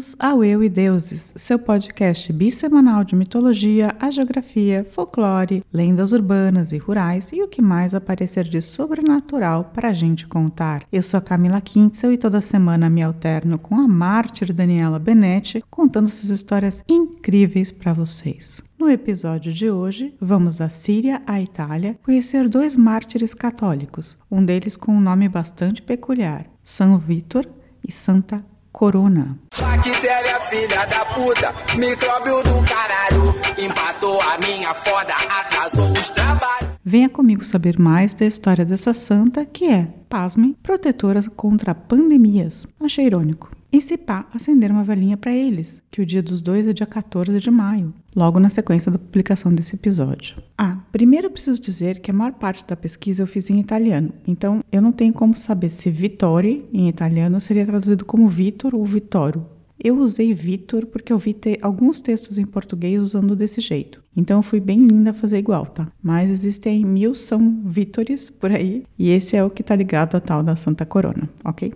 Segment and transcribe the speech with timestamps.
[0.00, 6.78] Bem-vindos ao Eu e Deuses, seu podcast bissemanal de mitologia, geografia, folclore, lendas urbanas e
[6.78, 10.84] rurais e o que mais aparecer de sobrenatural para a gente contar.
[10.90, 15.62] Eu sou a Camila Quintzel e toda semana me alterno com a mártir Daniela Benetti
[15.68, 18.62] contando essas histórias incríveis para vocês.
[18.78, 24.76] No episódio de hoje, vamos da Síria à Itália conhecer dois mártires católicos, um deles
[24.76, 27.46] com um nome bastante peculiar, São Vítor
[27.86, 28.42] e Santa
[28.80, 29.38] Corona.
[29.58, 36.70] Bactéria, filha da puta, micróbio do caralho, empatou a minha foda, atrasou os trabalhos.
[36.82, 42.66] Venha comigo saber mais da história dessa santa que é, pasmem, protetora contra pandemias.
[42.80, 43.50] Achei irônico.
[43.72, 46.86] E se pá, acender uma velhinha para eles, que o dia dos dois é dia
[46.86, 50.36] 14 de maio, logo na sequência da publicação desse episódio.
[50.58, 54.12] Ah, primeiro eu preciso dizer que a maior parte da pesquisa eu fiz em italiano,
[54.26, 58.84] então eu não tenho como saber se Vittori, em italiano, seria traduzido como Vitor ou
[58.84, 59.46] Vittorio.
[59.82, 64.02] Eu usei Vitor porque eu vi te alguns textos em português usando desse jeito.
[64.14, 65.88] Então eu fui bem linda fazer igual, tá?
[66.02, 70.20] Mas existem mil São Vítores por aí e esse é o que tá ligado a
[70.20, 71.72] tal da Santa Corona, ok?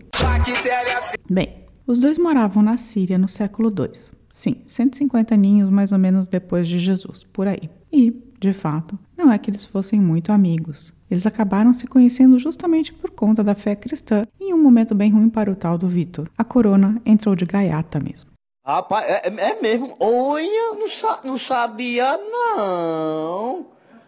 [1.30, 3.92] Bem, os dois moravam na Síria no século II.
[4.32, 7.70] Sim, 150 aninhos mais ou menos depois de Jesus, por aí.
[7.92, 8.10] E,
[8.40, 10.92] de fato, não é que eles fossem muito amigos.
[11.10, 15.28] Eles acabaram se conhecendo justamente por conta da fé cristã em um momento bem ruim
[15.28, 16.28] para o tal do Vitor.
[16.36, 18.30] A corona entrou de gaiata mesmo.
[18.66, 19.94] Rapaz, é, é mesmo?
[20.00, 23.66] Olha, não, sa não sabia não.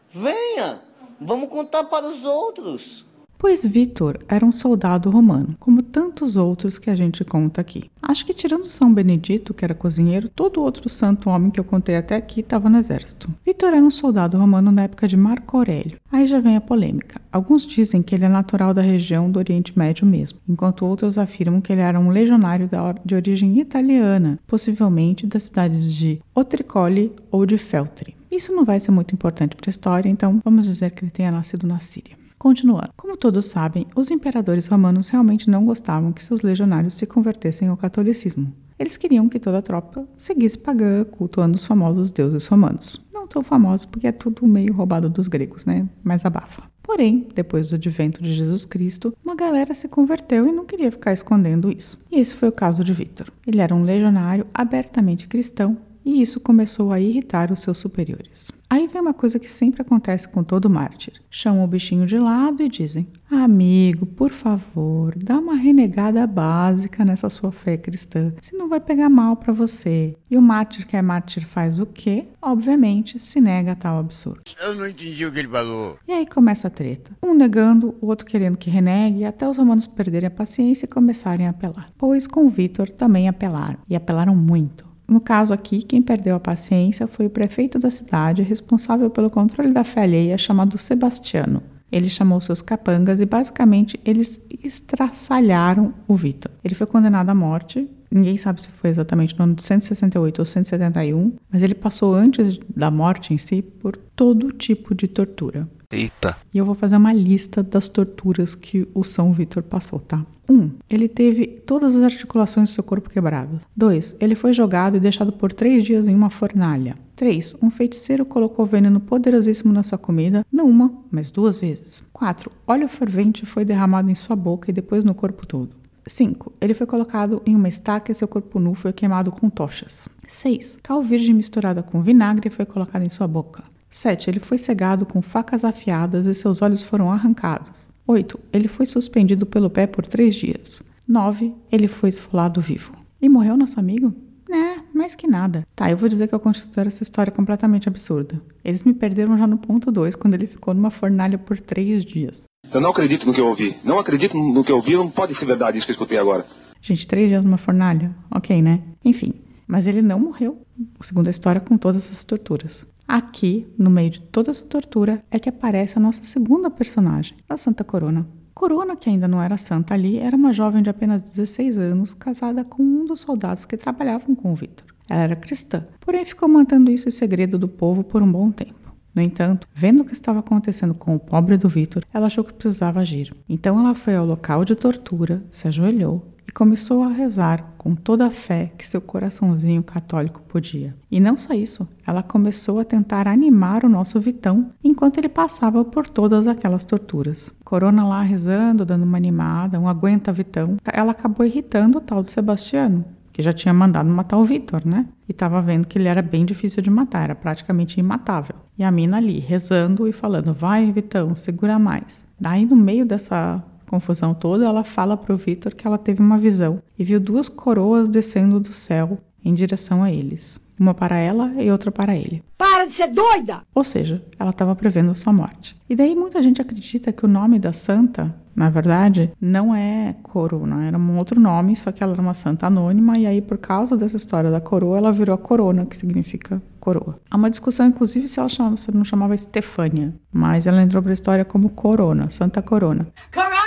[0.08, 0.80] Venha,
[1.20, 3.04] vamos contar para os outros.
[3.38, 7.90] Pois Vitor era um soldado romano, como tantos outros que a gente conta aqui.
[8.02, 11.96] Acho que tirando São Benedito, que era cozinheiro, todo outro santo homem que eu contei
[11.96, 13.30] até aqui estava no exército.
[13.44, 15.98] Vitor era um soldado romano na época de Marco Aurélio.
[16.10, 17.20] Aí já vem a polêmica.
[17.30, 21.60] Alguns dizem que ele é natural da região do Oriente Médio mesmo, enquanto outros afirmam
[21.60, 22.70] que ele era um legionário
[23.04, 28.16] de origem italiana, possivelmente das cidades de Otricoli ou de Feltre.
[28.30, 31.30] Isso não vai ser muito importante para a história, então vamos dizer que ele tenha
[31.30, 32.16] nascido na Síria.
[32.38, 32.90] Continuando.
[32.96, 37.76] Como todos sabem, os imperadores romanos realmente não gostavam que seus legionários se convertessem ao
[37.76, 38.52] catolicismo.
[38.78, 43.02] Eles queriam que toda a tropa seguisse pagã, cultuando os famosos deuses romanos.
[43.12, 45.88] Não tão famosos porque é tudo meio roubado dos gregos, né?
[46.04, 46.62] Mas abafa.
[46.82, 51.12] Porém, depois do advento de Jesus Cristo, uma galera se converteu e não queria ficar
[51.12, 51.98] escondendo isso.
[52.12, 53.32] E esse foi o caso de Vítor.
[53.46, 58.52] Ele era um legionário abertamente cristão e isso começou a irritar os seus superiores.
[58.70, 61.14] Aí vem uma coisa que sempre acontece com todo mártir.
[61.30, 67.30] Chamam o bichinho de lado e dizem: Amigo, por favor, dá uma renegada básica nessa
[67.30, 70.16] sua fé cristã, senão vai pegar mal para você.
[70.30, 72.26] E o mártir que é mártir faz o quê?
[72.40, 74.42] Obviamente se nega a tal absurdo.
[74.60, 75.98] Eu não entendi o que ele falou.
[76.06, 77.12] E aí começa a treta.
[77.22, 81.46] Um negando, o outro querendo que renegue, até os romanos perderem a paciência e começarem
[81.46, 81.90] a apelar.
[81.98, 84.85] Pois com Vitor também apelaram, e apelaram muito.
[85.08, 89.72] No caso aqui, quem perdeu a paciência foi o prefeito da cidade, responsável pelo controle
[89.72, 91.62] da fé alheia, chamado Sebastiano.
[91.90, 96.50] Ele chamou seus capangas e basicamente eles estraçalharam o Vitor.
[96.64, 97.88] Ele foi condenado à morte.
[98.10, 102.58] Ninguém sabe se foi exatamente no ano de 168 ou 171, mas ele passou antes
[102.74, 105.68] da morte em si por todo tipo de tortura.
[105.90, 106.36] Eita.
[106.52, 110.24] E eu vou fazer uma lista das torturas que o São Vitor passou, tá?
[110.48, 110.54] 1.
[110.54, 113.62] Um, ele teve todas as articulações do seu corpo quebradas.
[113.76, 114.16] 2.
[114.20, 116.96] Ele foi jogado e deixado por três dias em uma fornalha.
[117.16, 117.56] 3.
[117.62, 122.02] Um feiticeiro colocou veneno poderosíssimo na sua comida, não uma, mas duas vezes.
[122.12, 122.50] 4.
[122.66, 125.70] Óleo fervente foi derramado em sua boca e depois no corpo todo.
[126.06, 126.52] 5.
[126.60, 130.08] Ele foi colocado em uma estaca e seu corpo nu foi queimado com tochas.
[130.28, 130.78] 6.
[130.82, 133.64] Cal virgem misturada com vinagre foi colocada em sua boca.
[133.96, 134.28] 7.
[134.28, 137.88] Ele foi cegado com facas afiadas e seus olhos foram arrancados.
[138.06, 138.38] 8.
[138.52, 140.82] Ele foi suspendido pelo pé por três dias.
[141.08, 141.54] 9.
[141.72, 142.92] Ele foi esfolado vivo.
[143.20, 144.14] E morreu nosso amigo?
[144.50, 145.66] É, mais que nada.
[145.74, 148.40] Tá, eu vou dizer que eu considero essa história completamente absurda.
[148.62, 152.44] Eles me perderam já no ponto 2, quando ele ficou numa fornalha por três dias.
[152.72, 153.74] Eu não acredito no que eu ouvi.
[153.82, 156.44] Não acredito no que eu ouvi, não pode ser verdade isso que eu escutei agora.
[156.82, 158.14] Gente, três dias numa fornalha?
[158.30, 158.82] Ok, né?
[159.04, 159.34] Enfim,
[159.66, 160.64] mas ele não morreu,
[161.00, 162.86] segundo a história, com todas essas torturas.
[163.08, 167.56] Aqui, no meio de toda essa tortura, é que aparece a nossa segunda personagem, a
[167.56, 168.26] Santa Corona.
[168.52, 172.64] Corona, que ainda não era santa ali, era uma jovem de apenas 16 anos, casada
[172.64, 174.86] com um dos soldados que trabalhavam com o Vitor.
[175.08, 178.92] Ela era cristã, porém ficou mantendo isso em segredo do povo por um bom tempo.
[179.14, 182.52] No entanto, vendo o que estava acontecendo com o pobre do Vitor, ela achou que
[182.52, 183.32] precisava agir.
[183.48, 188.26] Então ela foi ao local de tortura, se ajoelhou e começou a rezar com toda
[188.26, 190.94] a fé que seu coraçãozinho católico podia.
[191.10, 195.84] E não só isso, ela começou a tentar animar o nosso Vitão enquanto ele passava
[195.84, 197.52] por todas aquelas torturas.
[197.64, 200.76] Corona lá rezando, dando uma animada, um aguenta Vitão.
[200.84, 205.06] Ela acabou irritando o tal do Sebastiano, que já tinha mandado matar o Vitor, né?
[205.28, 208.56] E tava vendo que ele era bem difícil de matar, era praticamente imatável.
[208.78, 212.24] E a mina ali, rezando e falando: vai, Vitão, segura mais.
[212.40, 216.82] Daí, no meio dessa confusão toda, ela fala pro Vitor que ela teve uma visão
[216.98, 220.60] e viu duas coroas descendo do céu em direção a eles.
[220.78, 222.42] Uma para ela e outra para ele.
[222.58, 223.62] Para de ser doida!
[223.74, 225.74] Ou seja, ela estava prevendo sua morte.
[225.88, 230.84] E daí muita gente acredita que o nome da santa, na verdade, não é Corona,
[230.84, 233.96] era um outro nome, só que ela era uma santa anônima, e aí por causa
[233.96, 237.18] dessa história da coroa, ela virou a corona, que significa coroa.
[237.30, 241.12] Há uma discussão, inclusive, se ela chamava, se não chamava Estefânia, mas ela entrou para
[241.12, 243.06] a história como Corona, Santa Corona.
[243.32, 243.65] Coronavirus!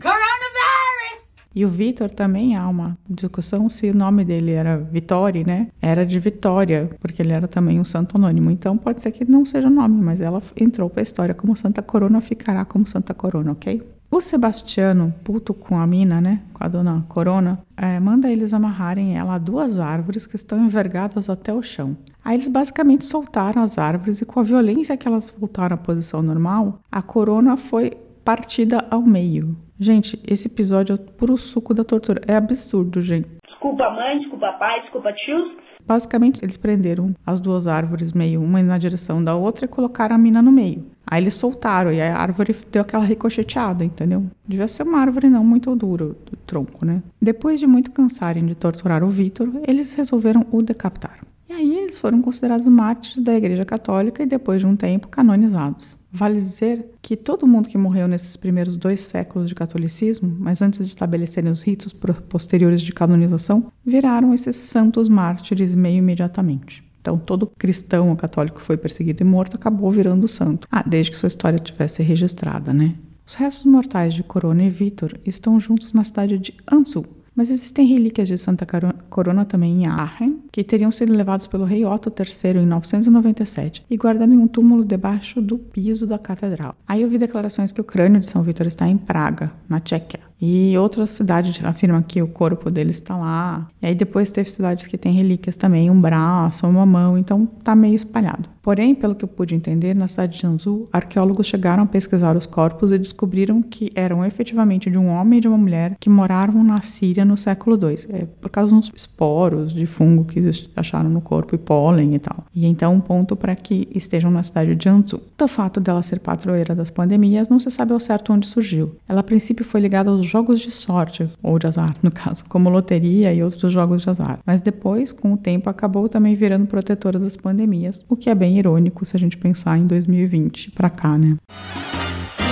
[0.00, 1.24] Coronavirus!
[1.54, 5.68] E o Vitor também há uma discussão se o nome dele era Vittori, né?
[5.80, 8.50] Era de Vitória, porque ele era também um santo anônimo.
[8.50, 11.56] Então pode ser que não seja o nome, mas ela entrou para a história como
[11.56, 13.80] Santa Corona, ficará como Santa Corona, ok?
[14.10, 16.40] O Sebastiano, puto com a mina, né?
[16.52, 21.30] Com a dona Corona, é, manda eles amarrarem ela a duas árvores que estão envergadas
[21.30, 21.96] até o chão.
[22.24, 26.20] Aí eles basicamente soltaram as árvores e com a violência que elas voltaram à posição
[26.20, 29.56] normal, a corona foi partida ao meio.
[29.84, 32.18] Gente, esse episódio é puro suco da tortura.
[32.26, 33.28] É absurdo, gente.
[33.46, 35.58] Desculpa mãe, desculpa pai, desculpa tios.
[35.86, 40.18] Basicamente, eles prenderam as duas árvores meio uma na direção da outra e colocaram a
[40.18, 40.86] mina no meio.
[41.06, 44.24] Aí eles soltaram e a árvore deu aquela ricocheteada, entendeu?
[44.48, 47.02] Devia ser uma árvore não muito dura, do tronco, né?
[47.20, 51.18] Depois de muito cansarem de torturar o Vitor, eles resolveram o decapitar.
[51.46, 55.94] E aí eles foram considerados mártires da Igreja Católica e depois de um tempo canonizados.
[56.16, 60.78] Vale dizer que todo mundo que morreu nesses primeiros dois séculos de catolicismo, mas antes
[60.78, 61.92] de estabelecerem os ritos
[62.28, 66.84] posteriores de canonização, viraram esses santos mártires meio imediatamente.
[67.00, 70.68] Então, todo cristão católico que foi perseguido e morto acabou virando santo.
[70.70, 72.94] Ah, desde que sua história tivesse registrada, né?
[73.26, 77.86] Os restos mortais de Corona e Vitor estão juntos na cidade de Anzu, mas existem
[77.86, 78.66] relíquias de Santa
[79.10, 83.96] Corona também em Aachen, que teriam sido levados pelo rei Otto III em 997 e
[83.96, 86.76] guardados em um túmulo debaixo do piso da catedral.
[86.86, 90.20] Aí eu vi declarações que o crânio de São Vítor está em Praga, na Tchequia.
[90.46, 93.66] E outras cidades afirmam que o corpo dele está lá.
[93.80, 97.74] E aí depois teve cidades que têm relíquias também, um braço, uma mão, então tá
[97.74, 98.50] meio espalhado.
[98.64, 102.46] Porém, pelo que eu pude entender, na cidade de Anzu, arqueólogos chegaram a pesquisar os
[102.46, 106.64] corpos e descobriram que eram efetivamente de um homem e de uma mulher que moravam
[106.64, 108.06] na Síria no século II.
[108.08, 110.40] É por causa dos esporos de fungo que
[110.76, 112.44] acharam no corpo e pólen e tal.
[112.54, 115.20] E então um ponto para que estejam na cidade de Anzu.
[115.36, 118.96] Do fato dela ser padroeira das pandemias, não se sabe ao certo onde surgiu.
[119.06, 122.68] Ela a princípio foi ligada aos jogos de sorte, ou de azar no caso, como
[122.68, 124.40] loteria e outros jogos de azar.
[124.44, 128.58] Mas depois, com o tempo, acabou também virando protetora das pandemias, o que é bem
[128.58, 131.36] irônico se a gente pensar em 2020 para cá, né?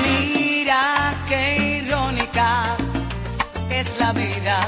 [0.01, 2.43] Mira que irônica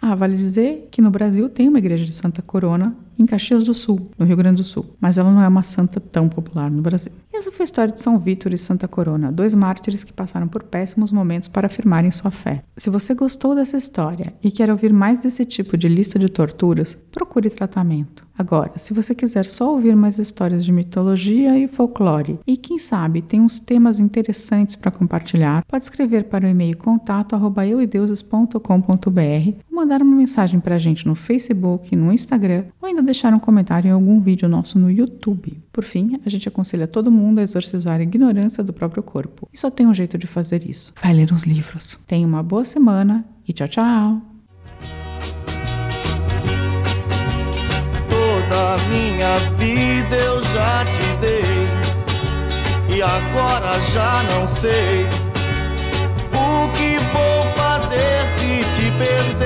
[0.02, 3.75] ah, vale dizer que no Brasil tem uma igreja de Santa Corona em Caxias do
[3.75, 6.82] Sul, no Rio Grande do Sul, mas ela não é uma santa tão popular no
[6.82, 7.12] Brasil.
[7.32, 10.49] E essa foi a história de São Vítor e Santa Corona, dois mártires que passaram
[10.49, 12.62] por péssimos momentos para afirmarem sua fé.
[12.76, 16.94] Se você gostou dessa história e quer ouvir mais desse tipo de lista de torturas,
[17.12, 18.25] procure tratamento.
[18.37, 23.22] Agora, se você quiser só ouvir mais histórias de mitologia e folclore e quem sabe
[23.22, 28.59] tem uns temas interessantes para compartilhar, pode escrever para o e-mail contato@euideuses.com.br
[29.71, 33.38] ou mandar uma mensagem para a gente no Facebook, no Instagram ou ainda deixar um
[33.38, 35.58] comentário em algum vídeo nosso no YouTube.
[35.73, 39.49] Por fim, a gente aconselha todo mundo a exorcizar a ignorância do próprio corpo.
[39.52, 41.99] E só tem um jeito de fazer isso: vai ler uns livros.
[42.06, 44.23] Tenha uma boa semana e tchau, tchau!
[48.08, 55.04] Toda minha vida eu já te dei, e agora já não sei
[56.32, 59.44] o que vou fazer se te perder.